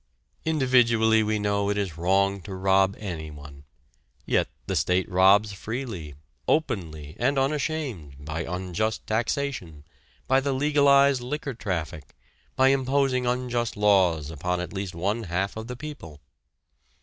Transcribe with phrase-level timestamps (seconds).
[0.45, 3.65] Individually we know it is wrong to rob anyone.
[4.25, 6.15] Yet the state robs freely,
[6.47, 9.83] openly, and unashamed, by unjust taxation,
[10.27, 12.15] by the legalized liquor traffic,
[12.55, 16.19] by imposing unjust laws upon at least one half of the people.